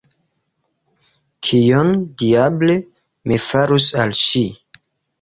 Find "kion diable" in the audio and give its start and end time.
1.49-2.81